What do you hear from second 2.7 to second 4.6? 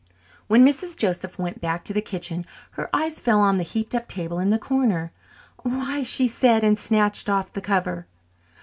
her eyes fell on the heaped up table in the